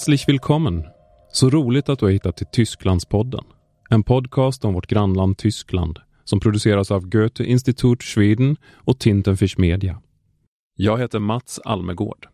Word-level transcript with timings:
Herzlich 0.00 0.28
willkommen! 0.28 0.86
Så 1.32 1.50
roligt 1.50 1.88
att 1.88 1.98
du 1.98 2.04
har 2.04 2.12
hittat 2.12 2.36
till 2.36 2.46
Tysklandspodden. 2.46 3.44
En 3.90 4.02
podcast 4.02 4.64
om 4.64 4.74
vårt 4.74 4.86
grannland 4.86 5.38
Tyskland 5.38 5.98
som 6.24 6.40
produceras 6.40 6.90
av 6.90 7.08
Goethe 7.08 7.44
Institut 7.44 8.02
Schweden 8.02 8.56
och 8.74 8.98
Tintenfisch 8.98 9.58
Media. 9.58 10.02
Jag 10.76 10.98
heter 10.98 11.18
Mats 11.18 11.60
Almegård. 11.64 12.28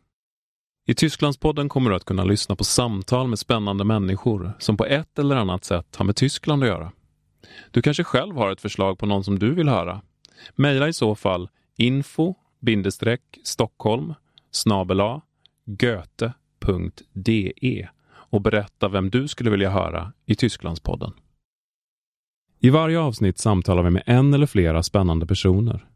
I 0.87 0.95
Tysklandspodden 0.95 1.69
kommer 1.69 1.91
du 1.91 1.97
att 1.97 2.05
kunna 2.05 2.25
lyssna 2.25 2.57
på 2.57 2.65
samtal 2.65 3.29
med 3.29 3.39
spännande 3.39 3.85
människor 3.85 4.53
som 4.59 4.77
på 4.77 4.85
ett 4.85 5.19
eller 5.19 5.37
annat 5.37 5.65
sätt 5.65 5.97
har 5.97 6.05
med 6.05 6.17
Tyskland 6.17 6.63
att 6.63 6.69
göra. 6.69 6.93
Du 7.71 7.83
kanske 7.83 8.05
själv 8.05 8.37
har 8.37 8.51
ett 8.51 8.61
förslag 8.61 8.99
på 8.99 9.07
någon 9.07 9.25
som 9.25 9.39
du 9.39 9.55
vill 9.55 9.69
höra? 9.69 10.03
Mejla 10.55 10.89
i 10.89 10.93
så 10.93 11.15
fall 11.15 11.49
info 11.77 12.35
Stockholm 13.45 14.15
snabela 14.51 15.23
tysklandspodden.de 16.67 17.87
och 18.31 18.41
berätta 18.41 18.89
vem 18.89 19.11
du 19.11 19.29
skulle 19.29 19.51
vilja 19.51 19.71
höra 19.71 20.13
i 20.27 20.35
Tysklandspodden. 20.35 21.13
I 22.61 22.71
varje 22.71 22.99
avsnitt 22.99 23.39
samtalar 23.39 23.83
vi 23.83 23.91
med 23.91 24.03
en 24.07 24.35
eller 24.35 24.47
flera 24.47 24.83
spännande 24.83 25.27
personer. 25.27 25.87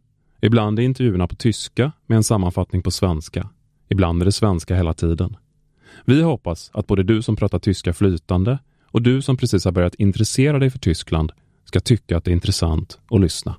Ibland 0.40 0.78
är 0.78 0.82
intervjuerna 0.82 1.28
på 1.28 1.36
tyska 1.36 1.92
med 2.06 2.16
en 2.16 2.24
sammanfattning 2.24 2.82
på 2.82 2.90
svenska. 2.90 3.48
Ibland 3.88 4.22
är 4.22 4.26
det 4.26 4.32
svenska 4.32 4.76
hela 4.76 4.94
tiden. 4.94 5.36
Vi 6.04 6.22
hoppas 6.22 6.70
att 6.74 6.86
både 6.86 7.02
du 7.02 7.22
som 7.22 7.36
pratar 7.36 7.58
tyska 7.58 7.92
flytande 7.92 8.58
och 8.84 9.02
du 9.02 9.22
som 9.22 9.36
precis 9.36 9.64
har 9.64 9.72
börjat 9.72 9.94
intressera 9.94 10.58
dig 10.58 10.70
för 10.70 10.78
Tyskland 10.78 11.32
ska 11.64 11.80
tycka 11.80 12.16
att 12.16 12.24
det 12.24 12.30
är 12.30 12.32
intressant 12.32 12.98
att 13.10 13.20
lyssna. 13.20 13.56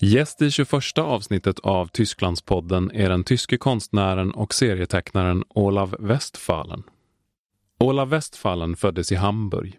Gäst 0.00 0.42
i 0.42 0.50
21 0.50 0.98
avsnittet 0.98 1.58
av 1.58 1.86
Tysklandspodden 1.86 2.90
är 2.94 3.08
den 3.08 3.24
tyske 3.24 3.58
konstnären 3.58 4.30
och 4.30 4.54
serietecknaren 4.54 5.44
Olav 5.48 5.96
Westphalen. 5.98 6.82
Olav 7.80 8.08
Westphalen 8.08 8.76
föddes 8.76 9.12
i 9.12 9.14
Hamburg. 9.14 9.78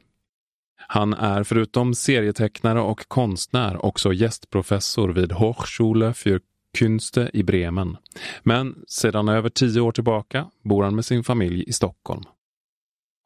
Han 0.88 1.14
är 1.14 1.44
förutom 1.44 1.96
serietecknare 1.96 2.82
och 2.82 3.08
konstnär 3.08 3.86
också 3.86 4.14
gästprofessor 4.14 5.10
vid 5.10 5.32
Hochschule 5.32 6.14
für 6.14 6.40
Künste 6.78 7.30
i 7.34 7.44
Bremen. 7.44 7.98
Men 8.44 8.76
sedan 8.88 9.30
över 9.30 9.50
tio 9.50 9.82
år 9.82 9.92
tillbaka 9.92 10.50
bor 10.64 10.84
han 10.84 10.96
med 10.96 11.06
sin 11.06 11.24
familj 11.24 11.64
i 11.68 11.74
Stockholm. 11.74 12.24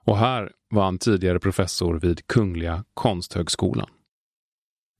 Och 0.06 0.17
här 0.17 0.52
var 0.69 0.84
han 0.84 0.97
tidigare 0.97 1.39
professor 1.39 2.00
vid 2.00 2.28
Kungliga 2.28 2.84
Konsthögskolan. 2.94 3.89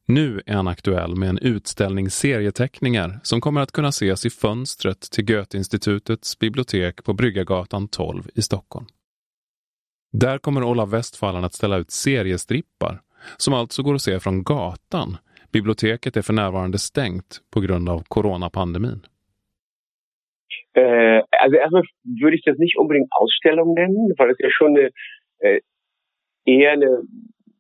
Nu 0.08 0.42
är 0.46 0.54
han 0.54 0.68
aktuell 0.68 1.16
med 1.16 1.30
en 1.30 1.38
utställning 1.38 2.10
serieteckningar 2.10 3.20
som 3.24 3.42
kommer 3.42 3.62
att 3.62 3.72
kunna 3.72 3.88
ses 3.88 4.26
i 4.26 4.30
fönstret 4.30 5.02
till 5.02 5.26
Goetheinstitutets 5.26 6.40
bibliotek 6.40 7.04
på 7.04 7.14
Bryggargatan 7.14 7.88
12 7.88 8.24
i 8.36 8.42
Stockholm. 8.42 8.86
Där 10.14 10.38
kommer 10.38 10.64
Olav 10.64 10.90
Westfallen 10.90 11.44
att 11.44 11.54
ställa 11.54 11.78
ut 11.78 11.92
seriestrippar 11.92 13.02
som 13.38 13.54
alltså 13.54 13.84
går 13.84 13.96
att 13.96 14.02
se 14.02 14.20
från 14.20 14.44
gatan. 14.44 15.18
Biblioteket 15.52 16.18
är 16.18 16.22
för 16.22 16.34
närvarande 16.34 16.78
stängt 16.78 17.42
på 17.54 17.60
grund 17.62 17.90
av 17.90 18.04
coronapandemin. 18.08 19.02
Äh, 20.78 21.20
also 21.44 21.58
erstmal 21.58 21.84
würde 22.04 22.36
ich 22.38 22.44
das 22.46 22.58
nicht 22.58 22.78
unbedingt 22.78 23.10
Ausstellung 23.20 23.74
nennen, 23.74 24.14
weil 24.18 24.32
es 24.32 24.38
ja 24.40 24.50
schon 24.52 24.78
eine, 24.78 24.90
äh, 25.40 25.60
eher 26.46 26.72
eine 26.72 26.92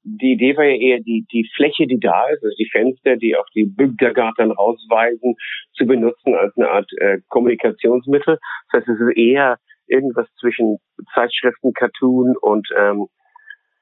die 0.03 0.33
Idee 0.33 0.57
war 0.57 0.65
ja 0.65 0.75
eher 0.75 0.99
die, 0.99 1.25
die 1.31 1.49
Fläche, 1.55 1.87
die 1.87 1.99
da 1.99 2.27
ist, 2.29 2.43
also 2.43 2.55
die 2.57 2.69
Fenster, 2.69 3.17
die 3.17 3.35
auf 3.35 3.45
die 3.53 3.65
Bürgergarten 3.65 4.51
rausweisen, 4.51 5.35
zu 5.73 5.85
benutzen 5.85 6.35
als 6.35 6.55
eine 6.57 6.69
Art 6.69 6.89
äh, 6.97 7.19
Kommunikationsmittel. 7.29 8.39
Das 8.71 8.81
heißt, 8.81 8.89
es 8.89 8.99
ist 8.99 9.17
eher 9.17 9.57
irgendwas 9.87 10.27
zwischen 10.39 10.77
Zeitschriften, 11.13 11.73
Cartoon 11.73 12.35
und 12.37 12.67
ähm, 12.77 13.07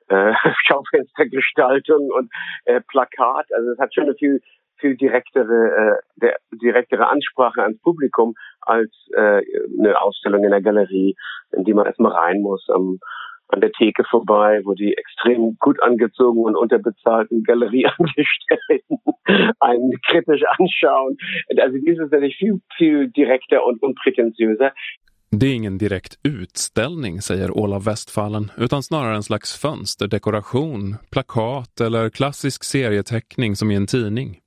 äh, 0.10 0.34
Schaufenstergestaltung 0.68 2.10
und 2.12 2.30
äh, 2.66 2.82
Plakat. 2.88 3.46
Also 3.54 3.72
es 3.72 3.80
hat 3.80 3.94
schon 3.94 4.06
eine 4.06 4.16
viel 4.16 4.42
viel 4.80 4.96
direktere, 4.96 5.98
äh, 5.98 6.02
der, 6.22 6.38
direktere 6.52 7.08
Ansprache 7.10 7.62
ans 7.62 7.80
Publikum 7.82 8.36
als 8.62 8.90
äh, 9.14 9.42
eine 9.78 10.02
Ausstellung 10.02 10.44
in 10.44 10.52
der 10.52 10.62
Galerie, 10.62 11.16
in 11.52 11.64
die 11.64 11.74
man 11.74 11.86
erstmal 11.86 12.14
rein 12.14 12.42
muss. 12.42 12.66
Ähm, 12.74 13.00
an 13.50 13.62
der 13.62 13.72
Theke 13.72 14.04
vorbei, 14.10 14.62
wo 14.64 14.74
die 14.74 14.94
extrem 14.94 15.58
gut 15.60 15.82
angezogenen 15.82 16.46
und 16.46 16.56
unterbezahlten 16.56 17.44
Galerieangestellten 17.44 18.98
einen 19.60 19.92
kritisch 20.10 20.44
anschauen. 20.58 21.18
Also 21.58 21.78
dieses 21.86 22.06
ist 22.06 22.12
natürlich 22.12 22.38
viel, 22.38 22.60
viel 22.78 23.10
direkter 23.10 23.66
und 23.66 23.82
unprätentiöser. 23.82 24.72
Det 25.32 25.46
är 25.46 25.54
ingen 25.54 25.78
direkt 25.78 26.20
utställning, 26.24 27.22
säger 27.22 27.58
Ola 27.58 27.80
Westfallen, 27.80 28.52
utan 28.58 28.84
snarare 28.84 29.16
en 29.16 29.24
slags 29.24 29.62
fönsterdekoration, 29.62 30.96
plakat 31.12 31.82
eller 31.82 32.10
klassisk 32.10 32.64
serieteckning 32.64 33.56
som 33.56 33.72
i 33.72 33.76
en 33.76 33.88
tidning. 33.88 34.40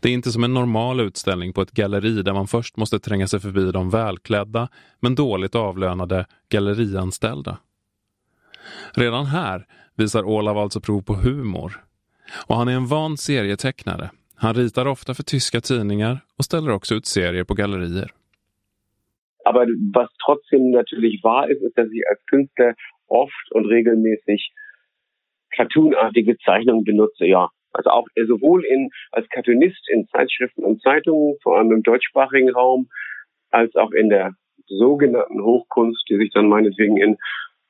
Det 0.00 0.08
är 0.08 0.12
inte 0.12 0.32
som 0.32 0.44
en 0.44 0.54
normal 0.54 1.00
utställning 1.00 1.52
på 1.52 1.62
ett 1.62 1.70
galleri 1.70 2.22
där 2.22 2.32
man 2.32 2.46
först 2.46 2.76
måste 2.76 2.98
tränga 2.98 3.26
sig 3.26 3.40
förbi 3.40 3.72
de 3.72 3.90
välklädda 3.90 4.68
men 5.00 5.14
dåligt 5.14 5.54
avlönade 5.54 6.26
gallerianställda. 6.48 7.58
Redan 8.94 9.26
här 9.26 9.66
visar 9.96 10.22
Olav 10.22 10.58
alltså 10.58 10.80
prov 10.80 11.02
på 11.02 11.14
humor. 11.14 11.72
Och 12.46 12.56
han 12.56 12.68
är 12.68 12.76
en 12.76 12.86
van 12.86 13.16
serietecknare. 13.16 14.10
Han 14.36 14.54
ritar 14.54 14.86
ofta 14.86 15.14
för 15.14 15.22
tyska 15.22 15.60
tidningar 15.60 16.20
och 16.38 16.44
ställer 16.44 16.70
också 16.72 16.94
ut 16.94 17.06
serier 17.06 17.44
på 17.44 17.54
gallerier. 17.54 18.10
Aber 19.44 19.66
was 19.94 20.08
trotzdem 20.26 20.70
natürlich 20.70 21.22
wahr 21.22 21.50
ist, 21.50 21.62
ist, 21.62 21.76
dass 21.78 21.88
ich 21.92 22.02
als 22.10 22.20
Künstler 22.30 22.74
oft 23.08 23.52
und 23.52 23.66
regelmäßig 23.66 24.52
cartoonartige 25.56 26.36
Zeichnungen 26.38 26.84
benutze, 26.84 27.26
ja. 27.26 27.50
Also 27.72 27.90
auch 27.90 28.06
sowohl 28.16 28.64
in, 28.64 28.90
als 29.10 29.28
Cartoonist 29.28 29.88
in 29.90 30.06
Zeitschriften 30.08 30.64
und 30.64 30.80
Zeitungen, 30.82 31.36
vor 31.42 31.58
allem 31.58 31.72
im 31.72 31.82
deutschsprachigen 31.82 32.50
Raum, 32.50 32.88
als 33.50 33.74
auch 33.74 33.90
in 33.92 34.08
der 34.08 34.32
sogenannten 34.66 35.42
Hochkunst, 35.42 36.04
die 36.08 36.16
sich 36.16 36.30
dann 36.32 36.48
meinetwegen 36.48 36.96
in 36.96 37.16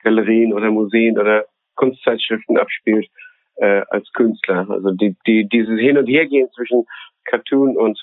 Galerien 0.05 0.53
oder 0.53 0.71
Museen 0.71 1.19
oder 1.19 1.47
Kunstzeitschriften 1.75 2.59
abspielt 2.59 3.09
äh, 3.57 3.83
als 3.89 4.11
Künstler. 4.13 4.69
Also 4.71 4.93
die, 4.93 5.17
die, 5.27 5.49
dieses 5.49 5.79
Hin- 5.79 5.99
und 5.99 6.07
Hergehen 6.07 6.49
zwischen 6.55 6.85
Cartoon 7.25 7.77
und, 7.77 7.99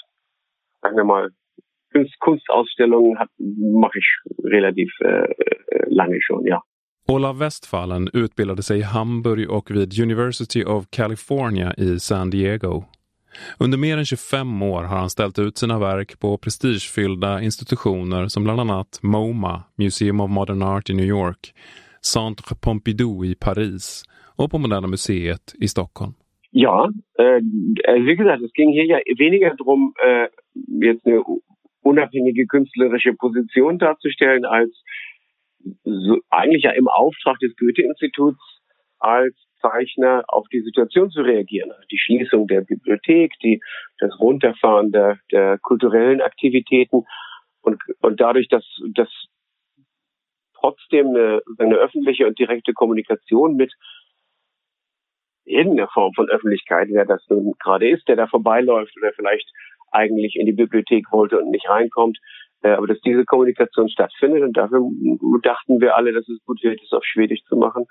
sagen 0.81 0.97
wir 0.97 1.03
mal, 1.03 1.29
Kunst, 1.93 2.19
Kunstausstellungen 2.19 3.17
mache 3.37 3.99
ich 3.99 4.07
relativ 4.43 4.89
äh, 5.01 5.07
äh, 5.07 5.85
lange 5.87 6.19
schon, 6.21 6.45
ja. 6.45 6.61
Olav 7.07 7.39
Westfallen 7.39 8.09
utbildade 8.13 8.63
sig 8.63 8.79
i 8.79 8.83
Hamburg 8.83 9.49
och 9.49 9.71
vid 9.71 9.99
University 9.99 10.63
of 10.63 10.85
California 10.89 11.73
i 11.77 11.99
San 11.99 12.29
Diego. 12.29 12.85
Under 13.59 13.77
mer 13.77 13.97
än 13.97 14.05
25 14.05 14.61
år 14.61 14.83
har 14.83 14.97
han 14.97 15.09
ställt 15.09 15.39
ut 15.39 15.57
sina 15.57 15.79
verk 15.79 16.19
på 16.19 16.37
prestigefyllda 16.37 17.41
institutioner 17.41 18.27
som 18.27 18.43
bland 18.43 18.59
annat 18.59 18.99
MoMA, 19.01 19.63
Museum 19.75 20.19
of 20.19 20.29
Modern 20.29 20.61
Art 20.61 20.89
i 20.89 20.93
New 20.93 21.05
York, 21.05 21.53
Centre 22.01 22.55
Pompidou 22.55 23.25
i 23.25 23.35
Paris 23.35 24.03
och 24.37 24.51
på 24.51 24.57
Moderna 24.57 24.87
Museet 24.87 25.55
i 25.59 25.67
Stockholm. 25.67 26.13
Ja, 26.51 26.89
äh, 27.17 27.41
wie 28.05 28.15
gesagt, 28.15 28.43
es 28.43 28.53
ging 28.53 28.73
hier 28.73 28.85
ja 28.85 28.99
weniger 29.17 29.55
darum, 29.55 29.93
äh, 30.03 30.27
jetzt 30.85 31.05
eine 31.05 31.23
unabhängige 31.81 32.45
künstlerische 32.45 33.13
Position 33.13 33.79
darzustellen, 33.79 34.45
als 34.45 34.71
so, 35.83 36.19
eigentlich 36.29 36.63
ja 36.63 36.71
im 36.71 36.87
Auftrag 36.87 37.39
des 37.39 37.55
Goethe-Instituts 37.55 38.41
als 38.99 39.35
Zeichner 39.61 40.23
auf 40.27 40.47
die 40.49 40.61
Situation 40.61 41.09
zu 41.11 41.21
reagieren. 41.21 41.71
Die 41.91 41.97
Schließung 41.97 42.47
der 42.47 42.61
Bibliothek, 42.61 43.31
die, 43.43 43.61
das 43.99 44.19
Runterfahren 44.19 44.91
der, 44.91 45.19
der 45.31 45.57
kulturellen 45.59 46.21
Aktivitäten 46.21 47.03
und, 47.61 47.81
und 48.01 48.19
dadurch, 48.19 48.47
dass, 48.49 48.65
dass 48.93 49.09
trotzdem 50.61 51.07
eine, 51.07 51.41
eine 51.57 51.75
öffentliche 51.75 52.27
und 52.27 52.39
direkte 52.39 52.73
Kommunikation 52.73 53.55
mit 53.55 53.73
irgendeiner 55.43 55.89
Form 55.89 56.13
von 56.13 56.29
Öffentlichkeit, 56.29 56.87
wer 56.91 57.05
das 57.05 57.23
nun 57.29 57.53
gerade 57.59 57.89
ist, 57.89 58.07
der 58.07 58.15
da 58.15 58.27
vorbeiläuft 58.27 58.95
oder 58.97 59.11
vielleicht 59.13 59.49
eigentlich 59.91 60.35
in 60.35 60.45
die 60.45 60.53
Bibliothek 60.53 61.11
wollte 61.11 61.39
und 61.39 61.49
nicht 61.49 61.67
reinkommt, 61.67 62.17
äh, 62.61 62.69
aber 62.69 62.87
dass 62.87 63.01
diese 63.01 63.25
Kommunikation 63.25 63.89
stattfindet 63.89 64.43
und 64.43 64.55
dafür 64.55 64.81
dachten 65.41 65.81
wir 65.81 65.95
alle, 65.95 66.13
dass 66.13 66.27
es 66.29 66.43
gut 66.45 66.63
wäre, 66.63 66.75
das 66.75 66.91
auf 66.91 67.03
Schwedisch 67.03 67.43
zu 67.43 67.57
machen, 67.57 67.85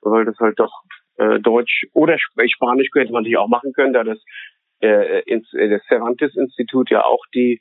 weil 0.00 0.24
das 0.24 0.38
halt 0.38 0.58
doch 0.58 0.72
äh, 1.16 1.40
Deutsch 1.40 1.84
oder 1.92 2.16
Spanisch 2.18 2.90
könnte 2.90 3.12
man 3.12 3.22
natürlich 3.22 3.38
auch 3.38 3.48
machen 3.48 3.72
können, 3.72 3.92
da 3.92 4.04
das, 4.04 4.18
äh, 4.80 5.22
ins, 5.24 5.50
das 5.50 5.82
Cervantes-Institut 5.88 6.90
ja 6.90 7.04
auch 7.04 7.24
die 7.34 7.60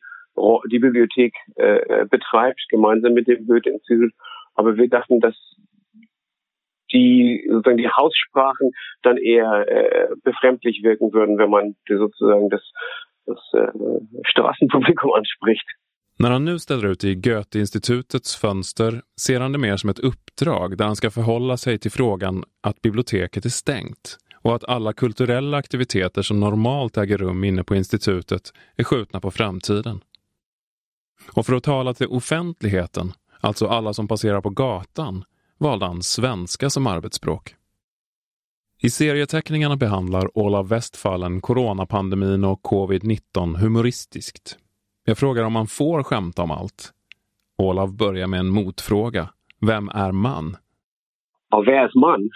die 0.71 0.79
Bibliothek 0.79 1.35
äh, 1.55 2.05
betreibt, 2.09 2.59
gemeinsam 2.69 3.13
mit 3.13 3.27
dem 3.27 3.45
Goethe-Institut 3.45 4.13
aber 4.55 4.77
wir 4.77 4.89
dachten, 4.89 5.19
dass 5.19 5.35
die 6.91 7.47
sozusagen 7.49 7.77
die 7.77 7.89
Haussprachen 7.89 8.71
dann 9.01 9.17
eher 9.17 9.65
äh, 9.67 10.07
befremdlich 10.23 10.83
wirken 10.83 11.11
würden, 11.13 11.37
wenn 11.37 11.49
man 11.49 11.75
sozusagen 11.87 12.49
das 12.49 12.61
das 13.25 13.39
äh, 13.53 13.67
Straßenpublikum 14.23 15.13
anspricht. 15.13 15.65
När 16.19 16.31
han 16.31 16.45
nu 16.45 16.59
ställer 16.59 16.85
ut 16.85 17.03
i 17.03 17.15
Goethe-institutets 17.15 18.35
fönster 18.35 19.01
ser 19.21 19.39
han 19.39 19.51
det 19.51 19.57
mer 19.57 19.77
som 19.77 19.89
ett 19.89 19.99
uppdrag 19.99 20.77
där 20.77 20.85
han 20.85 20.95
ska 20.95 21.11
förhålla 21.11 21.57
sig 21.57 21.79
till 21.79 21.91
frågan 21.91 22.43
att 22.61 22.81
biblioteket 22.81 23.45
är 23.45 23.49
stängt 23.49 24.17
och 24.41 24.55
att 24.55 24.63
alla 24.63 24.93
kulturella 24.93 25.57
aktiviteter 25.57 26.21
som 26.21 26.39
normalt 26.39 26.97
äger 26.97 27.17
rum 27.17 27.43
inne 27.43 27.63
på 27.63 27.75
institutet 27.75 28.53
är 28.77 28.83
skjutna 28.83 29.19
på 29.19 29.31
framtiden. 29.31 30.01
Och 31.33 31.45
för 31.45 31.53
att 31.55 31.63
tala 31.63 31.93
till 31.93 32.07
offentligheten, 32.07 33.11
alltså 33.43 33.67
alla 33.67 33.93
som 33.93 34.07
passerar 34.07 34.41
på 34.41 34.49
gatan, 34.49 35.23
valde 35.59 35.85
han 35.85 36.01
svenska 36.01 36.69
som 36.69 36.87
arbetsspråk. 36.87 37.55
I 38.83 38.89
serieteckningarna 38.89 39.75
behandlar 39.75 40.37
Olav 40.37 40.69
Westfallen 40.69 41.41
coronapandemin 41.41 42.43
och 42.43 42.61
covid-19 42.61 43.57
humoristiskt. 43.57 44.57
Jag 45.05 45.17
frågar 45.17 45.43
om 45.43 45.53
man 45.53 45.67
får 45.67 46.03
skämta 46.03 46.41
om 46.41 46.51
allt. 46.51 46.91
Olav 47.57 47.97
börjar 47.97 48.27
med 48.27 48.39
en 48.39 48.49
motfråga. 48.49 49.29
Vem 49.67 49.89
är 49.89 50.11
man? 50.11 50.57
Ja, 51.49 51.61
vem 51.61 51.75
är 51.75 51.99
man? 51.99 52.21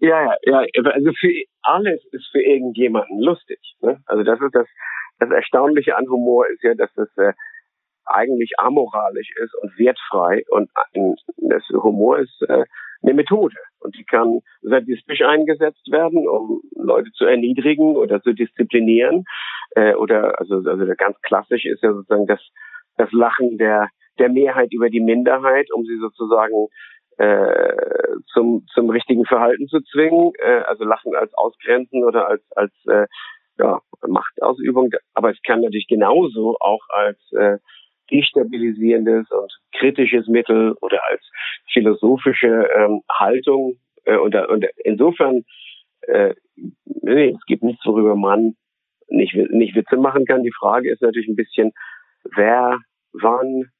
ja, 0.00 0.36
ja, 0.40 0.66
ja, 0.72 0.90
also 0.96 1.12
für 1.20 1.44
alles 1.60 2.00
ist 2.12 2.32
für 2.32 2.42
irgendjemanden 2.54 3.20
lustig. 3.20 3.58
Ne? 3.82 3.88
Also 3.88 4.02
alltså, 4.06 4.24
das 4.30 4.40
ist 4.46 4.54
das, 4.54 4.66
das 5.18 5.30
Erstaunliche 5.30 5.96
an 5.96 6.06
Humor 6.08 6.46
ist 6.52 6.62
ja, 6.62 6.74
dass 6.74 6.96
es 6.96 7.16
äh, 7.16 7.32
eigentlich 8.06 8.52
amoralisch 8.58 9.30
ist 9.42 9.54
und 9.62 9.78
wertfrei 9.78 10.44
und 10.50 10.70
das 11.36 11.62
Humor 11.70 12.18
ist 12.18 12.42
äh, 12.48 12.64
eine 13.02 13.14
Methode. 13.14 13.56
Und 13.80 13.96
die 13.96 14.04
kann 14.04 14.40
sadistisch 14.62 15.22
eingesetzt 15.22 15.90
werden, 15.90 16.26
um 16.26 16.62
Leute 16.74 17.10
zu 17.12 17.26
erniedrigen 17.26 17.96
oder 17.96 18.22
zu 18.22 18.32
disziplinieren. 18.32 19.24
Äh, 19.76 19.94
oder 19.94 20.38
also 20.38 20.56
also 20.56 20.92
ganz 20.96 21.20
klassisch 21.22 21.64
ist 21.66 21.82
ja 21.82 21.92
sozusagen 21.92 22.26
das 22.26 22.40
das 22.96 23.10
Lachen 23.12 23.58
der 23.58 23.88
der 24.18 24.28
Mehrheit 24.28 24.72
über 24.72 24.88
die 24.88 25.00
Minderheit, 25.00 25.70
um 25.72 25.84
sie 25.84 25.98
sozusagen 25.98 26.68
äh, 27.18 28.16
zum 28.32 28.64
zum 28.72 28.90
richtigen 28.90 29.24
Verhalten 29.26 29.68
zu 29.68 29.80
zwingen, 29.82 30.32
äh, 30.38 30.62
also 30.66 30.84
Lachen 30.84 31.14
als 31.14 31.34
Ausgrenzen 31.34 32.04
oder 32.04 32.28
als 32.28 32.42
als 32.56 32.72
äh, 32.86 33.06
ja, 33.58 33.80
Machtausübung, 34.06 34.90
aber 35.14 35.30
es 35.30 35.40
kann 35.46 35.60
natürlich 35.60 35.86
genauso 35.86 36.56
auch 36.58 36.82
als 36.88 37.18
äh, 37.32 37.58
destabilisierendes 38.10 39.30
und 39.30 39.52
kritisches 39.78 40.26
Mittel 40.26 40.72
oder 40.80 41.00
als 41.10 41.22
philosophische 41.72 42.68
ähm, 42.76 43.02
Haltung. 43.10 43.76
Äh, 44.04 44.16
und, 44.16 44.34
und 44.34 44.66
insofern, 44.84 45.44
äh, 46.02 46.34
nee, 46.84 47.34
es 47.36 47.44
gibt 47.46 47.62
nichts, 47.62 47.84
worüber 47.86 48.16
man 48.16 48.56
nicht, 49.08 49.34
nicht 49.34 49.74
Witze 49.74 49.96
machen 49.96 50.24
kann. 50.26 50.42
Die 50.42 50.52
Frage 50.52 50.92
ist 50.92 51.02
natürlich 51.02 51.28
ein 51.28 51.36
bisschen, 51.36 51.72
wer, 52.36 52.78
wann, 53.12 53.70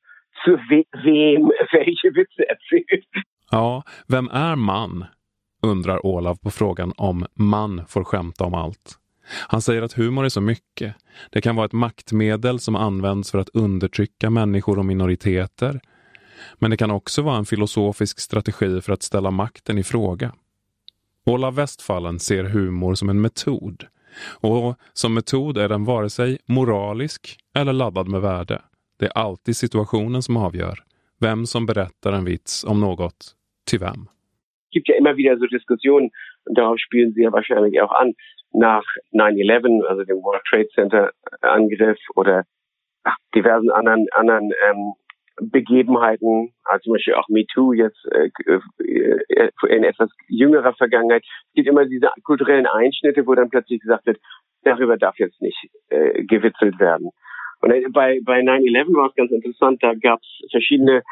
zu 0.45 0.53
we 0.69 0.85
wem 1.03 1.49
welche 1.73 2.15
Witze 2.15 2.49
erzählt. 2.49 3.05
Ja, 3.51 3.83
vem 4.09 4.29
är 4.29 4.57
man? 4.57 5.07
undrar 5.65 6.07
Olav 6.07 6.37
på 6.37 6.51
frågan 6.51 6.93
om 6.97 7.27
man 7.35 7.87
får 7.87 8.05
skämta 8.05 8.45
om 8.45 8.55
allt. 8.55 9.04
Han 9.27 9.63
säger 9.63 9.83
att 9.83 9.93
humor 9.93 10.25
är 10.25 10.29
så 10.29 10.41
mycket. 10.41 10.95
Det 11.31 11.41
kan 11.41 11.57
vara 11.57 11.67
ett 11.67 11.73
maktmedel 11.73 12.59
som 12.59 12.77
används 12.77 13.31
för 13.31 13.39
att 13.39 13.49
undertrycka 13.49 14.31
människor 14.31 14.79
och 14.79 14.85
minoriteter. 14.85 15.81
Men 16.59 16.71
det 16.71 16.77
kan 16.77 16.91
också 16.91 17.23
vara 17.23 17.37
en 17.37 17.45
filosofisk 17.45 18.21
strategi 18.21 18.81
för 18.81 18.93
att 18.93 19.03
ställa 19.03 19.31
makten 19.31 19.79
i 19.79 19.83
fråga. 19.83 20.33
Ola 21.27 21.51
Westfallen 21.51 22.19
ser 22.19 22.45
humor 22.45 22.95
som 22.95 23.09
en 23.09 23.21
metod. 23.21 23.85
Och 24.41 24.79
som 24.93 25.15
metod 25.15 25.59
är 25.59 25.69
den 25.69 25.85
vare 25.85 26.11
sig 26.11 26.39
moralisk 26.47 27.37
eller 27.55 27.73
laddad 27.73 28.09
med 28.09 28.21
värde. 28.21 28.63
Det 28.99 29.07
är 29.07 29.19
alltid 29.19 29.57
situationen 29.57 30.23
som 30.23 30.37
avgör. 30.37 30.79
Vem 31.21 31.47
som 31.47 31.67
berättar 31.67 32.13
en 32.13 32.25
vits 32.25 32.65
om 32.65 32.81
något 32.81 33.35
till 33.71 33.79
vem. 33.79 34.09
Det 34.71 34.81
finns 34.81 34.89
ja 34.89 34.97
immer 34.97 35.15
wieder 35.15 35.37
so 35.37 35.47
Diskussionen, 35.47 36.11
und 36.47 36.59
darauf 36.59 36.79
spielen 36.81 37.13
Sie 37.15 37.23
ja 37.23 37.33
wahrscheinlich 37.33 37.81
auch 37.83 37.93
an, 37.93 38.15
nach 38.55 38.85
9-11, 39.13 39.85
also 39.85 40.05
dem 40.05 40.23
World 40.23 40.43
Trade 40.49 40.69
Center 40.75 41.11
Angriff 41.43 41.99
oder 42.15 42.45
diversen 43.35 43.71
anderen, 43.71 44.07
anderen 44.13 44.53
ähm, 44.67 44.95
Begebenheiten, 45.41 46.55
also 46.65 46.85
zum 46.85 46.93
Beispiel 46.95 47.15
auch 47.15 47.29
MeToo 47.29 47.73
jetzt 47.73 47.99
äh, 48.13 48.31
äh, 48.79 49.51
in 49.69 49.83
etwas 49.83 50.11
jüngerer 50.29 50.73
Vergangenheit. 50.75 51.25
Es 51.49 51.55
gibt 51.55 51.69
immer 51.69 51.87
diese 51.87 52.09
kulturellen 52.23 52.67
Einschnitte, 52.67 53.27
wo 53.27 53.35
dann 53.35 53.51
plötzlich 53.51 53.81
gesagt 53.81 54.07
wird, 54.07 54.19
darüber 54.63 54.97
darf 54.97 55.19
jetzt 55.19 55.43
nicht 55.43 55.59
äh, 55.89 56.23
gewitzelt 56.25 56.79
werden. 56.79 57.11
Und 57.61 57.93
bei, 57.93 58.21
bei 58.25 58.41
9-11 58.41 58.95
war 58.95 59.09
es 59.09 59.15
ganz 59.17 59.33
interessant, 59.33 59.83
da 59.83 59.95
gab 59.95 60.21
es 60.21 60.51
verschiedene 60.51 61.03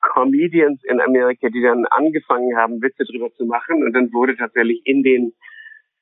Comedians 0.00 0.82
in 0.84 1.00
Amerika, 1.00 1.48
die 1.48 1.62
dann 1.62 1.84
angefangen 1.86 2.56
haben, 2.56 2.80
Witze 2.80 3.04
drüber 3.04 3.30
zu 3.34 3.44
machen 3.44 3.84
und 3.84 3.92
dann 3.92 4.12
wurde 4.12 4.36
tatsächlich 4.36 4.80
in 4.84 5.02
den 5.02 5.32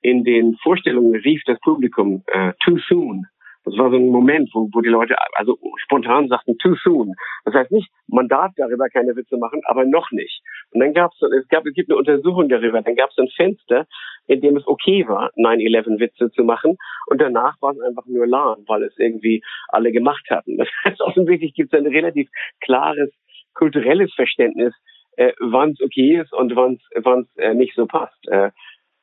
in 0.06 0.22
den 0.22 0.56
Vorstellungen 0.62 1.16
rief 1.16 1.42
das 1.46 1.58
Publikum 1.60 2.22
äh, 2.28 2.52
too 2.64 2.78
soon. 2.88 3.26
Das 3.64 3.76
war 3.76 3.90
so 3.90 3.96
ein 3.96 4.06
Moment, 4.06 4.48
wo, 4.54 4.68
wo 4.72 4.80
die 4.80 4.88
Leute 4.88 5.16
also 5.32 5.58
spontan 5.78 6.28
sagten 6.28 6.56
too 6.58 6.76
soon. 6.76 7.12
Das 7.44 7.54
heißt 7.54 7.72
nicht, 7.72 7.90
man 8.06 8.28
darf 8.28 8.52
darüber 8.56 8.88
keine 8.88 9.16
Witze 9.16 9.36
machen, 9.36 9.62
aber 9.64 9.84
noch 9.84 10.12
nicht. 10.12 10.40
Und 10.70 10.78
dann 10.78 10.94
gab 10.94 11.10
es, 11.10 11.20
es 11.40 11.48
gab, 11.48 11.66
es 11.66 11.74
gibt 11.74 11.90
eine 11.90 11.98
Untersuchung 11.98 12.48
darüber. 12.48 12.80
Dann 12.80 12.94
gab 12.94 13.10
es 13.10 13.18
ein 13.18 13.28
Fenster, 13.34 13.86
in 14.28 14.40
dem 14.40 14.56
es 14.56 14.68
okay 14.68 15.04
war, 15.08 15.32
9/11 15.34 15.98
Witze 15.98 16.30
zu 16.30 16.44
machen. 16.44 16.76
Und 17.08 17.20
danach 17.20 17.60
war 17.60 17.72
es 17.72 17.80
einfach 17.80 18.06
nur 18.06 18.28
lahm, 18.28 18.62
weil 18.68 18.84
es 18.84 18.96
irgendwie 18.98 19.42
alle 19.70 19.90
gemacht 19.90 20.26
hatten. 20.30 20.56
Das 20.56 20.68
heißt, 20.84 21.00
offensichtlich 21.00 21.52
gibt 21.52 21.74
es 21.74 21.80
ein 21.80 21.88
relativ 21.88 22.28
klares 22.60 23.10
kulturelles 23.54 24.14
Verständnis, 24.14 24.74
äh, 25.16 25.32
wann 25.40 25.70
es 25.70 25.80
okay 25.80 26.20
ist 26.20 26.32
und 26.32 26.54
wann 26.54 26.78
es 27.22 27.36
äh, 27.36 27.54
nicht 27.54 27.74
so 27.74 27.86
passt. 27.86 28.28
Äh, 28.28 28.50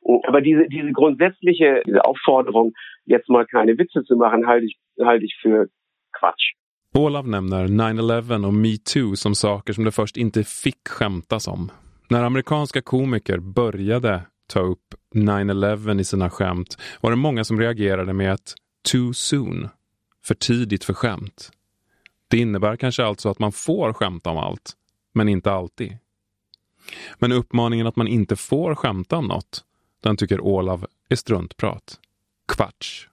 Oh, 0.05 0.21
aber 0.27 0.41
diese, 0.41 0.67
diese 0.69 0.91
grundsätzliche 0.91 1.81
diese 1.85 2.03
Aufforderung, 2.05 2.73
jetzt 3.05 3.29
mal 3.29 3.45
keine 3.45 3.77
Witze 3.77 4.03
zu 4.03 4.15
machen, 4.15 4.47
halte 4.47 4.65
ich, 4.65 4.77
halte 4.99 5.25
ich 5.25 5.35
für 5.41 5.69
Quatsch. 6.19 6.53
Olav 6.95 7.25
nämner 7.25 7.67
9-11 7.67 8.45
och 8.45 8.53
metoo 8.53 9.15
som 9.15 9.35
saker 9.35 9.73
som 9.73 9.83
det 9.83 9.91
först 9.91 10.17
inte 10.17 10.43
fick 10.43 10.87
skämtas 10.87 11.47
om. 11.47 11.71
När 12.09 12.23
amerikanska 12.23 12.81
komiker 12.81 13.37
började 13.39 14.21
ta 14.47 14.59
upp 14.59 14.93
9-11 15.15 15.99
i 15.99 16.03
sina 16.03 16.29
skämt 16.29 16.77
var 17.01 17.09
det 17.09 17.17
många 17.17 17.43
som 17.43 17.59
reagerade 17.59 18.13
med 18.13 18.33
ett 18.33 18.53
too 18.91 19.13
soon, 19.13 19.67
för 20.23 20.35
tidigt 20.35 20.83
för 20.83 20.93
skämt. 20.93 21.51
Det 22.29 22.37
innebär 22.37 22.75
kanske 22.75 23.03
alltså 23.05 23.29
att 23.29 23.39
man 23.39 23.51
får 23.51 23.93
skämta 23.93 24.29
om 24.29 24.37
allt, 24.37 24.73
men 25.13 25.29
inte 25.29 25.51
alltid. 25.51 25.97
Men 27.19 27.31
uppmaningen 27.31 27.87
att 27.87 27.95
man 27.95 28.07
inte 28.07 28.35
får 28.35 28.75
skämta 28.75 29.17
om 29.17 29.27
något 29.27 29.63
den 30.03 30.17
tycker 30.17 30.41
Olav 30.41 30.85
är 31.09 31.15
struntprat. 31.15 31.99
Kvarts. 32.55 33.09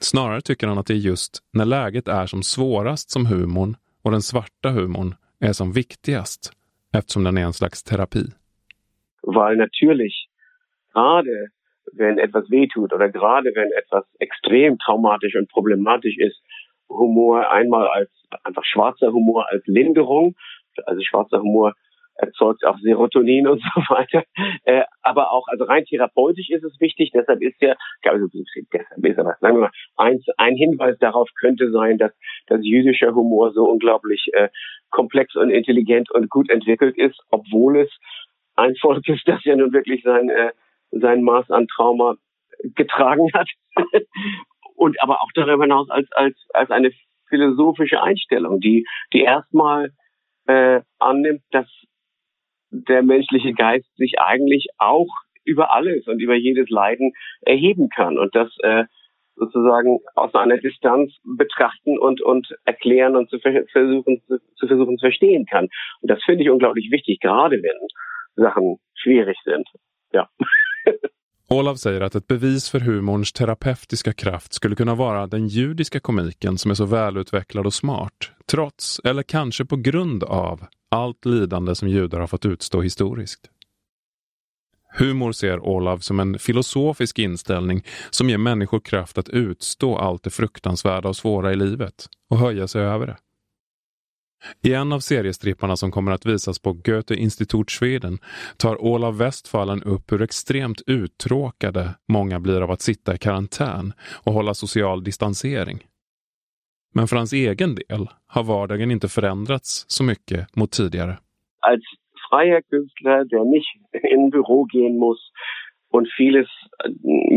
Snarare 0.00 0.40
tycker 0.40 0.66
han 0.66 0.78
att 0.78 0.86
det 0.86 0.94
är 0.94 1.08
just 1.12 1.42
när 1.52 1.64
läget 1.64 2.08
är 2.08 2.26
som 2.26 2.42
svårast 2.42 3.10
som 3.10 3.26
humorn 3.26 3.76
och 4.02 4.10
den 4.10 4.22
svarta 4.22 4.68
humorn 4.70 5.14
är 5.40 5.52
som 5.52 5.72
viktigast 5.72 6.52
eftersom 6.92 7.24
den 7.24 7.38
är 7.38 7.42
en 7.42 7.52
slags 7.52 7.82
terapi. 7.82 8.24
Weil 9.22 9.56
natürlich, 9.56 10.28
gerade 10.94 11.48
wenn 11.92 12.18
etwas 12.18 12.50
wehtut 12.50 12.92
oder 12.92 13.08
gerade 13.08 13.50
wenn 13.54 13.72
etwas 13.82 14.04
extrem 14.20 14.78
traumatisch 14.78 15.34
und 15.36 15.48
problematisch 15.50 16.18
ist, 16.18 16.40
Humor 16.88 17.50
einmal 17.50 17.86
als 17.88 18.10
einfach 18.44 18.64
schwarzer 18.64 19.12
Humor 19.12 19.44
als 19.52 19.62
Linderung, 19.66 20.34
also 20.86 21.00
schwarzer 21.02 21.38
Humor 21.40 21.74
erzeugt 22.18 22.64
auch 22.64 22.78
Serotonin 22.78 23.46
und 23.46 23.62
so 23.74 23.80
weiter. 23.88 24.24
Äh, 24.64 24.82
aber 25.02 25.30
auch, 25.32 25.46
also 25.48 25.64
rein 25.64 25.84
therapeutisch 25.84 26.50
ist 26.50 26.64
es 26.64 26.80
wichtig, 26.80 27.10
deshalb 27.14 27.42
ist 27.42 27.60
ja, 27.60 27.74
also 28.04 28.26
deshalb 28.28 29.04
ist 29.04 29.18
aber, 29.18 29.36
sagen 29.40 29.56
wir 29.56 29.60
mal, 29.62 29.70
ein, 29.96 30.20
ein 30.36 30.56
Hinweis 30.56 30.98
darauf 30.98 31.28
könnte 31.38 31.70
sein, 31.70 31.98
dass, 31.98 32.12
dass 32.46 32.60
jüdischer 32.62 33.14
Humor 33.14 33.52
so 33.52 33.64
unglaublich 33.64 34.28
äh, 34.32 34.48
komplex 34.90 35.34
und 35.36 35.50
intelligent 35.50 36.10
und 36.10 36.30
gut 36.30 36.50
entwickelt 36.50 36.96
ist, 36.96 37.20
obwohl 37.30 37.80
es 37.80 37.90
ein 38.56 38.74
Volk 38.76 39.06
ist, 39.08 39.22
das 39.26 39.44
ja 39.44 39.56
nun 39.56 39.72
wirklich 39.72 40.02
sein, 40.02 40.28
äh, 40.30 40.52
sein 40.90 41.22
Maß 41.22 41.50
an 41.50 41.66
Trauma 41.68 42.16
getragen 42.74 43.30
hat. 43.34 43.48
und 44.74 45.00
aber 45.02 45.22
auch 45.22 45.30
darüber 45.34 45.64
hinaus 45.64 45.90
als, 45.90 46.10
als, 46.12 46.36
als 46.52 46.70
eine 46.70 46.92
philosophische 47.28 48.02
Einstellung, 48.02 48.60
die, 48.60 48.86
die 49.12 49.22
erstmal 49.22 49.92
äh, 50.46 50.80
annimmt, 50.98 51.42
dass 51.50 51.66
der 52.70 53.02
menschliche 53.02 53.52
Geist 53.52 53.86
sich 53.96 54.18
eigentlich 54.18 54.68
auch 54.78 55.08
über 55.44 55.72
alles 55.72 56.06
und 56.06 56.20
über 56.20 56.34
jedes 56.34 56.68
Leiden 56.68 57.12
erheben 57.40 57.88
kann 57.88 58.18
und 58.18 58.34
das 58.34 58.48
äh, 58.62 58.84
sozusagen 59.36 59.98
aus 60.14 60.34
einer 60.34 60.58
Distanz 60.58 61.12
betrachten 61.24 61.98
und 61.98 62.20
und 62.22 62.48
erklären 62.64 63.16
und 63.16 63.30
zu 63.30 63.38
versuchen 63.38 64.22
zu, 64.26 64.38
zu 64.56 64.66
versuchen 64.66 64.98
zu 64.98 65.04
verstehen 65.04 65.46
kann. 65.46 65.68
Und 66.00 66.10
das 66.10 66.18
finde 66.24 66.42
ich 66.42 66.50
unglaublich 66.50 66.90
wichtig, 66.90 67.20
gerade 67.20 67.62
wenn 67.62 68.44
Sachen 68.44 68.78
schwierig 68.94 69.36
sind. 69.44 69.68
Ja. 70.12 70.28
Olav 71.48 71.76
säger 71.76 72.00
att 72.00 72.14
ett 72.14 72.26
bevis 72.26 72.70
för 72.70 72.80
humorns 72.80 73.32
terapeutiska 73.32 74.12
kraft 74.12 74.52
skulle 74.52 74.76
kunna 74.76 74.94
vara 74.94 75.26
den 75.26 75.48
judiska 75.48 76.00
komiken 76.00 76.58
som 76.58 76.70
är 76.70 76.74
så 76.74 76.84
välutvecklad 76.84 77.66
och 77.66 77.74
smart, 77.74 78.30
trots, 78.50 79.00
eller 79.04 79.22
kanske 79.22 79.64
på 79.64 79.76
grund 79.76 80.24
av, 80.24 80.66
allt 80.88 81.24
lidande 81.24 81.74
som 81.74 81.88
judar 81.88 82.20
har 82.20 82.26
fått 82.26 82.46
utstå 82.46 82.82
historiskt. 82.82 83.50
Humor 84.98 85.32
ser 85.32 85.60
Olav 85.60 85.98
som 85.98 86.20
en 86.20 86.38
filosofisk 86.38 87.18
inställning 87.18 87.84
som 88.10 88.30
ger 88.30 88.38
människor 88.38 88.80
kraft 88.80 89.18
att 89.18 89.28
utstå 89.28 89.96
allt 89.96 90.22
det 90.22 90.30
fruktansvärda 90.30 91.08
och 91.08 91.16
svåra 91.16 91.52
i 91.52 91.56
livet 91.56 92.08
och 92.30 92.38
höja 92.38 92.68
sig 92.68 92.82
över 92.82 93.06
det. 93.06 93.16
I 94.62 94.74
en 94.74 94.92
av 94.92 95.00
seriestripparna 95.00 95.76
som 95.76 95.90
kommer 95.90 96.12
att 96.12 96.26
visas 96.26 96.58
på 96.58 96.72
Goethe 96.72 97.14
Institut 97.14 97.70
Sweden 97.70 98.18
tar 98.56 98.82
Olav 98.82 99.18
Westfallen 99.18 99.82
upp 99.82 100.12
hur 100.12 100.22
extremt 100.22 100.82
uttråkade 100.86 101.94
många 102.08 102.40
blir 102.40 102.60
av 102.60 102.70
att 102.70 102.82
sitta 102.82 103.14
i 103.14 103.18
karantän 103.18 103.92
och 104.00 104.32
hålla 104.32 104.54
social 104.54 105.04
distansering. 105.04 105.84
Men 106.96 107.06
för 107.08 107.16
hans 107.16 107.32
egen 107.32 107.74
del 107.74 108.08
har 108.26 108.44
vardagen 108.44 108.90
inte 108.90 109.08
förändrats 109.08 109.84
så 109.88 110.04
mycket 110.04 110.56
mot 110.56 110.72
tidigare. 110.72 111.14
Als 111.60 111.84
freier 112.30 112.60
Künstler, 112.70 113.24
der 113.24 113.44
nicht 113.44 113.70
in 114.12 114.30
Büro 114.30 114.64
gehen 114.64 114.98
muss 114.98 115.32
und 115.90 116.08
vieles 116.16 116.48
äh, 116.84 116.90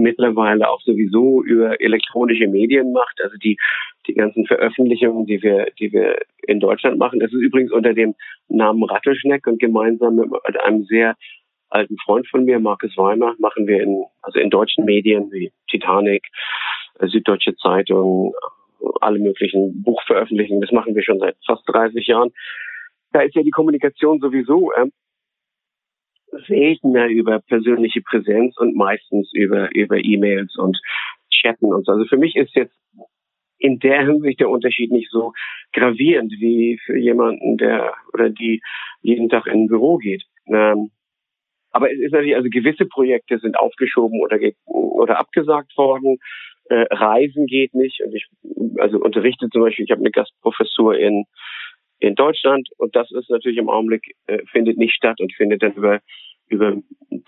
mittlerweile 0.08 0.70
auch 0.70 0.82
sowieso 0.82 1.44
über 1.44 1.82
elektronische 1.82 2.48
Medien 2.48 2.92
macht, 2.92 3.18
also 3.24 3.38
die 3.38 3.58
die 4.08 4.14
ganzen 4.14 4.46
Veröffentlichungen, 4.46 5.26
die 5.26 5.44
wir, 5.44 5.72
die 5.80 5.92
wir 5.92 6.18
in 6.48 6.60
Deutschland 6.60 6.98
machen. 6.98 7.20
Das 7.20 7.32
ist 7.34 7.42
übrigens 7.48 7.72
unter 7.72 7.94
dem 7.94 8.16
Namen 8.48 8.84
Rattelschneck 8.84 9.46
und 9.48 9.60
gemeinsam 9.60 10.16
mit 10.16 10.62
einem 10.66 10.86
sehr 10.86 11.16
alten 11.70 11.98
Freund 12.06 12.28
von 12.28 12.46
mir, 12.46 12.60
Markus 12.60 12.98
Weimer, 12.98 13.36
machen 13.40 13.68
wir 13.68 13.84
in, 13.84 14.06
also 14.22 14.40
in 14.40 14.50
deutschen 14.50 14.86
Medien 14.86 15.32
wie 15.32 15.52
Titanic, 15.70 16.24
äh, 17.00 17.08
Süddeutsche 17.08 17.56
Zeitung, 17.58 18.34
alle 19.02 19.20
möglichen 19.20 19.82
Buchveröffentlichungen. 19.84 20.62
Das 20.62 20.72
machen 20.72 20.96
wir 20.96 21.04
schon 21.04 21.20
seit 21.20 21.36
fast 21.46 21.64
30 21.68 22.06
Jahren. 22.08 22.32
Da 23.12 23.22
ist 23.22 23.36
ja 23.36 23.44
die 23.44 23.52
Kommunikation 23.52 24.20
sowieso 24.20 24.72
äh, 24.72 24.88
seltener 26.48 27.08
über 27.08 27.40
persönliche 27.40 28.02
Präsenz 28.02 28.58
und 28.58 28.76
meistens 28.76 29.32
über, 29.34 29.74
über 29.76 29.98
E-Mails 29.98 30.56
und 30.58 30.80
Chatten 31.32 31.74
und 31.74 31.86
so. 31.86 31.94
Also 31.94 32.06
für 32.06 32.18
mich 32.18 32.36
ist 32.36 32.56
jetzt 32.56 32.76
in 33.58 33.80
der 33.80 34.06
Hinsicht 34.06 34.40
der 34.40 34.50
Unterschied 34.50 34.92
nicht 34.92 35.10
so 35.12 35.34
gravierend 35.74 36.32
wie 36.40 36.80
für 36.86 36.98
jemanden, 36.98 37.58
der 37.58 37.94
oder 38.14 38.30
die 38.30 38.62
jeden 39.02 39.30
Tag 39.30 39.48
in 39.48 39.64
ein 39.64 39.68
Büro 39.68 39.98
geht. 39.98 40.24
Ähm, 40.48 40.92
aber 41.72 41.92
es 41.92 42.00
ist 42.00 42.12
natürlich, 42.12 42.36
also 42.36 42.50
gewisse 42.50 42.86
Projekte 42.86 43.38
sind 43.38 43.60
aufgeschoben 43.60 44.22
oder, 44.22 44.40
oder 44.66 45.20
abgesagt 45.20 45.78
worden. 45.78 46.18
Äh, 46.70 46.86
Reisen 46.92 47.46
geht 47.48 47.74
nicht 47.74 48.02
und 48.06 48.14
ich 48.16 48.26
also 48.80 49.00
unterrichte 49.00 49.50
zum 49.50 49.62
Beispiel, 49.62 49.86
ich 49.86 49.92
habe 49.92 50.02
eine 50.02 50.12
Gastprofessur 50.12 50.98
in 50.98 51.26
in 52.00 52.16
Deutschland 52.16 52.70
und 52.78 52.96
das 52.96 53.12
ist 53.12 53.30
natürlich 53.30 53.58
im 53.58 53.70
Augenblick 53.70 54.16
äh, 54.28 54.40
findet 54.52 54.78
nicht 54.78 54.94
statt 54.94 55.20
und 55.20 55.34
findet 55.34 55.62
dann 55.64 55.74
über 55.74 56.00
über 56.50 56.74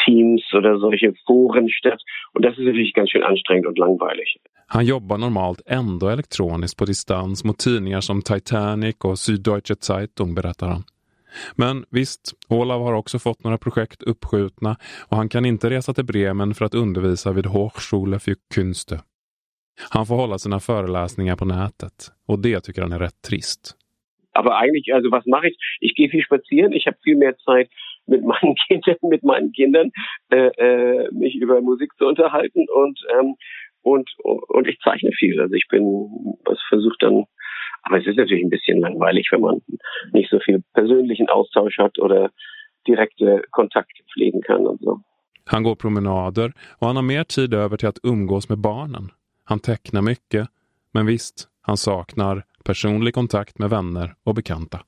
Teams 0.05 0.41
oder 0.53 0.79
solche 0.79 1.13
Foren 1.25 1.69
statt. 1.69 2.01
Und 2.33 2.43
das 2.43 2.57
ist 2.57 2.65
natürlich 2.65 2.93
ganz 2.93 3.09
schön 3.11 3.23
anstrengend 3.23 3.67
und 3.67 3.77
langweilig. 3.77 4.37
Han 4.67 4.85
jobbar 4.85 5.17
normalt 5.17 5.61
ändå 5.65 6.09
elektroniskt 6.09 6.77
på 6.77 6.85
distans 6.85 7.43
mot 7.43 7.57
tidningar 7.57 8.01
som 8.01 8.21
Titanic 8.21 8.95
och 9.05 9.19
Süddeutsche 9.19 9.75
Zeitung, 9.75 10.35
berättar 10.35 10.67
han. 10.67 10.83
Men 11.55 11.85
visst, 11.89 12.33
Olav 12.49 12.81
har 12.81 12.93
också 12.93 13.19
fått 13.19 13.43
några 13.43 13.57
projekt 13.57 14.03
uppskjutna 14.03 14.77
och 15.09 15.17
han 15.17 15.29
kan 15.29 15.45
inte 15.45 15.69
resa 15.69 15.93
till 15.93 16.05
Bremen 16.05 16.53
för 16.53 16.65
att 16.65 16.75
undervisa 16.75 17.31
vid 17.31 17.45
Hochschule 17.45 18.19
für 18.19 18.35
Künste. 18.55 18.99
Han 19.89 20.05
får 20.05 20.15
hålla 20.15 20.37
sina 20.37 20.59
föreläsningar 20.59 21.35
på 21.35 21.45
nätet 21.45 22.11
och 22.27 22.39
det 22.39 22.59
tycker 22.61 22.81
han 22.81 22.91
är 22.91 22.99
rätt 22.99 23.21
trist. 23.29 23.77
Aber 24.33 24.51
eigentlich, 24.51 24.93
also 24.93 25.09
was 25.11 25.25
mache 25.25 25.47
ich? 25.47 25.57
Ich 25.81 25.95
gehe 25.95 26.09
viel 26.09 26.23
spazieren, 26.23 26.73
ich 26.73 26.87
habe 26.87 26.97
viel 27.03 27.17
mehr 27.17 27.35
Zeit 27.37 27.69
mit 28.07 28.23
meinen 28.23 28.55
Kindern, 28.67 28.95
mit 29.01 29.23
meinen 29.23 29.51
Kindern 29.51 29.91
äh, 30.29 30.51
äh, 30.67 31.11
mich 31.11 31.35
über 31.35 31.61
Musik 31.61 31.91
zu 31.97 32.05
unterhalten 32.07 32.65
und 32.69 32.99
ähm, 33.13 33.35
und 33.83 34.09
und 34.47 34.67
ich 34.67 34.79
zeichne 34.79 35.11
viel. 35.11 35.41
Also 35.41 35.55
ich 35.55 35.67
bin, 35.67 35.83
was 36.45 36.59
versucht 36.69 37.03
dann, 37.03 37.25
aber 37.83 37.97
es 37.97 38.07
ist 38.07 38.17
natürlich 38.17 38.43
ein 38.43 38.49
bisschen 38.49 38.79
langweilig, 38.79 39.27
wenn 39.31 39.41
man 39.41 39.61
nicht 40.13 40.29
so 40.29 40.39
viel 40.39 40.63
persönlichen 40.73 41.29
Austausch 41.29 41.77
hat 41.77 41.99
oder 41.99 42.31
direkte 42.87 43.43
Kontakte 43.51 44.03
pflegen 44.13 44.41
kann 44.41 44.67
und 44.67 44.81
so. 44.81 45.01
Han 45.45 45.63
går 45.63 45.75
promenader 45.75 46.53
och 46.79 46.87
han 46.87 46.95
har 46.95 47.03
mer 47.03 47.23
tid 47.23 47.53
över 47.53 47.77
till 47.77 47.87
att 47.87 47.99
umgås 48.03 48.49
med 48.49 48.57
barnen. 48.57 49.11
Han 49.51 49.59
tecknar 49.59 50.01
mycket, 50.01 50.47
men 50.93 51.05
visst, 51.05 51.47
han 51.61 51.77
saknar 51.77 52.43
personlig 52.63 53.13
kontakt 53.13 53.59
med 53.59 53.69
vänner 53.69 54.13
och 54.23 54.35
bekanta. 54.35 54.81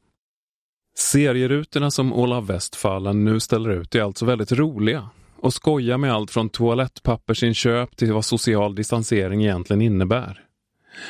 Serierutorna 0.95 1.91
som 1.91 2.13
Olav 2.13 2.47
Westfallen 2.47 3.25
nu 3.25 3.39
ställer 3.39 3.69
ut 3.69 3.95
är 3.95 4.01
alltså 4.01 4.25
väldigt 4.25 4.51
roliga 4.51 5.09
och 5.35 5.53
skojar 5.53 5.97
med 5.97 6.13
allt 6.13 6.31
från 6.31 6.49
toalettpappersinköp 6.49 7.97
till 7.97 8.13
vad 8.13 8.25
social 8.25 8.75
distansering 8.75 9.43
egentligen 9.43 9.81
innebär. 9.81 10.39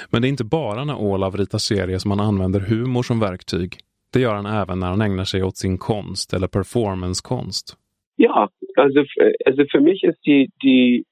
Men 0.10 0.22
det 0.22 0.28
är 0.28 0.30
inte 0.30 0.44
bara 0.44 0.86
när 0.86 0.96
Olav 0.96 1.38
ritar 1.38 1.58
serier 1.58 1.98
som 1.98 2.12
han 2.12 2.20
använder 2.20 2.60
humor 2.60 3.04
som 3.04 3.20
verktyg. 3.20 3.78
Det 4.14 4.20
gör 4.20 4.36
han 4.36 4.46
även 4.46 4.80
när 4.80 4.88
han 4.88 5.02
ägnar 5.02 5.26
sig 5.26 5.44
åt 5.44 5.58
sin 5.58 5.78
konst 5.78 6.34
eller 6.34 6.48
performancekonst. 6.48 7.78
Ja, 8.16 8.50
alltså, 8.78 9.00
alltså 9.46 9.66
för 9.72 9.80
mig 9.80 10.00
är 10.04 10.16
die, 10.24 10.48
die 10.62 11.04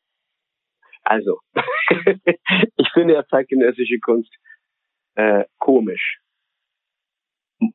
also, 1.03 1.39
ich 2.75 2.89
finde 2.93 3.15
ja 3.15 3.25
zeitgenössische 3.27 3.99
Kunst 3.99 4.33
äh, 5.15 5.45
komisch. 5.59 6.19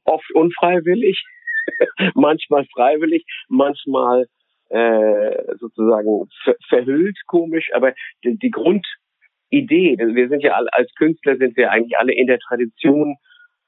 Oft 0.04 0.30
unfreiwillig, 0.34 1.22
manchmal 2.14 2.66
freiwillig, 2.72 3.24
manchmal 3.48 4.26
äh, 4.68 5.54
sozusagen 5.58 6.28
ver 6.42 6.56
verhüllt 6.68 7.18
komisch, 7.26 7.68
aber 7.72 7.94
die, 8.24 8.36
die 8.38 8.50
Grundidee, 8.50 9.96
wir 9.98 10.28
sind 10.28 10.42
ja 10.42 10.54
alle, 10.54 10.72
als 10.72 10.92
Künstler 10.94 11.36
sind 11.36 11.56
wir 11.56 11.70
eigentlich 11.70 11.98
alle 11.98 12.14
in 12.14 12.26
der 12.26 12.38
Tradition 12.38 13.16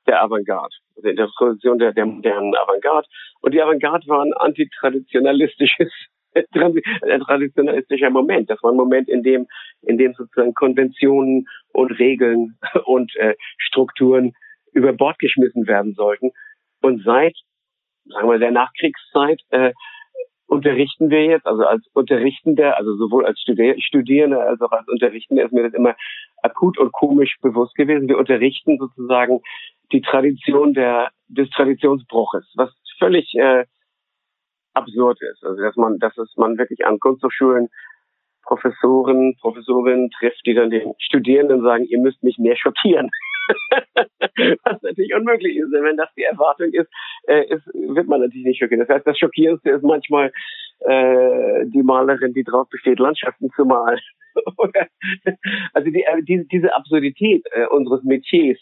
der 0.07 0.23
Avantgarde, 0.23 0.75
also 0.97 1.09
in 1.09 1.17
der 1.17 1.29
Tradition 1.29 1.79
der, 1.79 1.93
der 1.93 2.07
modernen 2.07 2.57
Avantgarde. 2.57 3.07
Und 3.41 3.55
die 3.55 3.63
Avantgarde 3.63 4.09
war 4.09 4.25
ein 4.25 4.33
antitraditionalistisches 4.33 5.93
ein 6.53 7.21
traditionalistischer 7.21 8.11
Moment. 8.11 8.51
Das 8.51 8.63
war 8.63 8.73
ein 8.73 8.77
Moment, 8.77 9.09
in 9.09 9.23
dem, 9.23 9.47
in 9.83 9.99
dem 9.99 10.15
sozusagen 10.15 10.55
Konventionen 10.55 11.47
und 11.73 11.91
Regeln 11.99 12.59
und 12.85 13.15
äh, 13.17 13.35
Strukturen 13.59 14.33
über 14.73 14.93
Bord 14.93 15.19
geschmissen 15.19 15.67
werden 15.67 15.95
sollten. 15.95 16.31
Und 16.83 17.03
seit, 17.05 17.35
sagen 18.07 18.29
wir, 18.29 18.39
der 18.39 18.53
Nachkriegszeit 18.53 19.41
äh, 19.51 19.73
unterrichten 20.47 21.11
wir 21.11 21.25
jetzt, 21.27 21.47
also 21.47 21.65
als 21.65 21.87
Unterrichtender, 21.93 22.79
also 22.79 22.97
sowohl 22.97 23.27
als 23.27 23.41
Studierende 23.41 24.41
als 24.41 24.61
auch 24.61 24.73
als 24.73 24.89
Unterrichtender 24.89 25.45
ist 25.45 25.53
mir 25.53 25.65
das 25.65 25.75
immer 25.75 25.95
akut 26.43 26.79
und 26.79 26.93
komisch 26.93 27.37
bewusst 27.43 27.75
gewesen. 27.75 28.09
Wir 28.09 28.19
unterrichten 28.19 28.79
sozusagen 28.79 29.41
die 29.93 30.01
Tradition 30.01 30.73
der, 30.75 31.11
des 31.29 31.51
Traditionsbruches, 31.51 32.51
was 32.57 32.71
völlig 32.99 33.35
äh, 33.35 33.65
absurd 34.75 35.19
ist. 35.23 35.45
Also 35.45 35.61
dass 35.63 35.77
man, 35.77 35.99
dass 35.99 36.17
es 36.19 36.33
man 36.37 36.59
wirklich 36.59 36.85
an 36.87 36.99
Kunsthochschulen 36.99 37.69
Professoren, 38.49 39.37
Professorinnen 39.41 40.11
trifft, 40.11 40.41
die 40.47 40.55
dann 40.55 40.71
den 40.71 40.95
Studierenden 40.99 41.61
sagen, 41.63 41.85
ihr 41.85 41.99
müsst 41.99 42.23
mich 42.23 42.39
mehr 42.39 42.57
schockieren. 42.57 43.11
Was 44.65 44.83
natürlich 44.83 45.15
unmöglich 45.15 45.57
ist. 45.57 45.71
Wenn 45.71 45.99
das 45.99 46.09
die 46.17 46.23
Erwartung 46.23 46.73
ist, 46.73 46.89
äh, 47.27 47.45
ist, 47.47 47.67
wird 47.75 48.09
man 48.09 48.23
natürlich 48.23 48.47
nicht 48.47 48.59
schockieren. 48.59 48.87
Das 48.87 48.95
heißt, 48.95 49.07
das 49.07 49.19
Schockierendste 49.19 49.71
ist 49.71 49.83
manchmal 49.83 50.33
äh, 50.81 51.67
die 51.67 51.83
Malerin, 51.83 52.33
die 52.33 52.45
drauf 52.45 52.69
besteht, 52.71 52.99
Landschaften 52.99 53.51
zu 53.51 53.67
malen. 53.67 54.01
also 55.75 55.91
die, 55.91 56.05
äh, 56.05 56.23
die, 56.23 56.49
diese 56.49 56.75
Absurdität 56.75 57.45
äh, 57.53 57.67
unseres 57.67 58.03
Metiers 58.03 58.59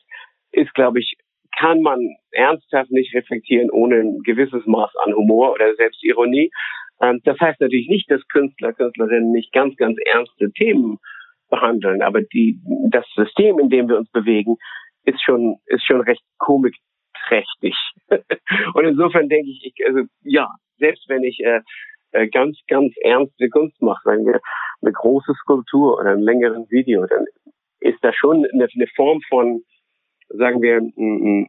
ist, 0.50 0.74
glaube 0.74 0.98
ich, 0.98 1.16
kann 1.58 1.82
man 1.82 2.16
ernsthaft 2.32 2.90
nicht 2.90 3.14
reflektieren 3.14 3.70
ohne 3.70 3.96
ein 3.96 4.20
gewisses 4.22 4.64
Maß 4.66 4.94
an 5.04 5.14
Humor 5.14 5.52
oder 5.52 5.74
Selbstironie. 5.74 6.50
Ähm, 7.00 7.20
das 7.24 7.38
heißt 7.40 7.60
natürlich 7.60 7.88
nicht, 7.88 8.10
dass 8.10 8.26
Künstler, 8.28 8.72
Künstlerinnen 8.72 9.32
nicht 9.32 9.52
ganz, 9.52 9.76
ganz 9.76 9.96
ernste 10.04 10.52
Themen 10.52 10.98
behandeln, 11.48 12.02
aber 12.02 12.22
die, 12.22 12.58
das 12.90 13.06
System, 13.14 13.58
in 13.58 13.70
dem 13.70 13.88
wir 13.88 13.96
uns 13.96 14.10
bewegen, 14.10 14.56
ist 15.04 15.22
schon, 15.22 15.56
ist 15.66 15.84
schon 15.86 16.00
recht 16.00 16.22
komikträchtig. 16.38 17.76
Und 18.74 18.84
insofern 18.84 19.28
denke 19.28 19.50
ich, 19.50 19.72
ich, 19.72 19.86
also 19.86 20.00
ja, 20.22 20.48
selbst 20.78 21.08
wenn 21.08 21.22
ich 21.22 21.38
äh, 21.40 21.60
äh, 22.12 22.28
ganz, 22.28 22.58
ganz 22.68 22.92
ernste 23.02 23.48
Kunst 23.48 23.80
mache, 23.80 24.00
sagen 24.04 24.26
wir 24.26 24.40
eine 24.82 24.92
große 24.92 25.32
Skulptur 25.40 25.98
oder 25.98 26.10
ein 26.10 26.22
längeres 26.22 26.68
Video, 26.70 27.06
dann 27.06 27.24
ist 27.80 27.98
da 28.02 28.12
schon 28.12 28.44
eine, 28.52 28.68
eine 28.74 28.86
Form 28.96 29.20
von 29.28 29.62
sagen 30.28 30.62
wir, 30.62 30.80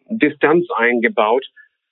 Distanz 0.10 0.65
eingebaut, 0.77 1.46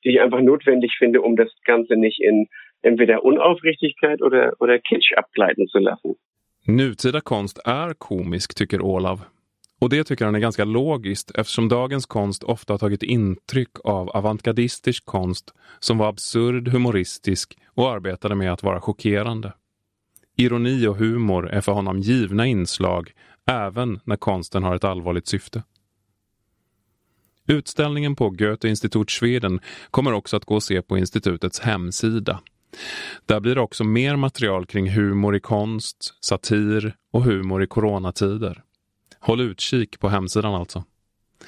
die 0.03 0.09
ich 0.09 0.21
einfach 0.21 0.41
notwendig 0.41 0.95
finde, 0.99 1.21
um 1.21 1.35
das 1.35 1.49
Ganze 1.65 1.95
nicht 1.95 2.21
in 2.21 2.47
entweder 2.81 3.23
Unaufrichtigkeit 3.23 4.21
oder, 4.21 4.53
oder 4.59 4.79
Kitsch 4.79 5.11
abgleiten 5.17 5.67
zu 5.67 5.79
lassen. 5.79 6.15
Nutida 6.67 7.21
konst 7.21 7.59
är 7.65 7.93
komisk, 7.93 8.55
tycker 8.55 8.81
Olav. 8.81 9.21
Och 9.81 9.89
det 9.89 10.03
tycker 10.03 10.25
han 10.25 10.35
är 10.35 10.39
ganska 10.39 10.65
logiskt 10.65 11.31
eftersom 11.35 11.69
dagens 11.69 12.05
konst 12.05 12.43
ofta 12.43 12.73
har 12.73 12.77
tagit 12.77 13.03
intryck 13.03 13.69
av 13.83 14.09
avantgardistisk 14.09 15.05
konst 15.05 15.53
som 15.79 15.97
var 15.97 16.09
absurd, 16.09 16.67
humoristisk 16.67 17.57
och 17.75 17.91
arbetade 17.91 18.35
med 18.35 18.53
att 18.53 18.63
vara 18.63 18.81
chockerande. 18.81 19.53
Ironi 20.37 20.87
och 20.87 20.95
humor 20.95 21.49
är 21.49 21.61
för 21.61 21.71
honom 21.71 21.99
givna 21.99 22.45
inslag 22.45 23.11
även 23.51 23.99
när 24.03 24.15
konsten 24.15 24.63
har 24.63 24.75
ett 24.75 24.83
allvarligt 24.83 25.27
syfte. 25.27 25.63
Utställningen 27.47 28.15
på 28.15 28.29
Goethe 28.29 28.67
Institut 28.67 29.11
Sweden 29.11 29.59
kommer 29.91 30.13
också 30.13 30.37
att 30.37 30.45
gå 30.45 30.57
att 30.57 30.63
se 30.63 30.81
på 30.81 30.97
institutets 30.97 31.59
hemsida. 31.59 32.39
Där 33.25 33.39
blir 33.39 33.55
det 33.55 33.61
också 33.61 33.83
mer 33.83 34.15
material 34.15 34.65
kring 34.65 34.91
humor 34.91 35.35
i 35.35 35.39
konst, 35.39 36.17
satir 36.21 36.95
och 37.11 37.23
humor 37.23 37.63
i 37.63 37.67
coronatider. 37.67 38.63
Håll 39.19 39.41
utkik 39.41 39.99
på 39.99 40.09
hemsidan 40.09 40.55
alltså. 40.55 40.83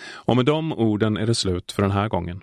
Och 0.09 0.35
med 0.35 0.45
de 0.45 0.73
orden 0.73 1.17
är 1.17 1.27
det 1.27 1.35
slut 1.35 1.71
för 1.71 1.81
den 1.81 1.91
här 1.91 2.09
gången. 2.09 2.41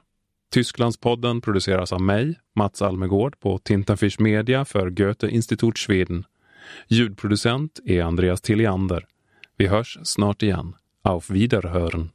Tysklandspodden 0.53 1.41
produceras 1.41 1.93
av 1.93 2.01
mig, 2.01 2.41
Mats 2.55 2.83
Almegård 2.83 3.41
på 3.41 3.59
Tintenfisch 3.59 4.21
Media 4.21 4.65
för 4.65 4.91
Goethe 4.91 5.29
Institut 5.29 5.79
Sweden. 5.79 6.25
Ljudproducent 6.89 7.81
är 7.85 8.03
Andreas 8.03 8.41
Tilliander. 8.41 9.07
Vi 9.57 9.67
hörs 9.67 9.99
snart 10.03 10.43
igen. 10.43 10.75
Auf 11.03 11.31
Wiederhören! 11.31 12.11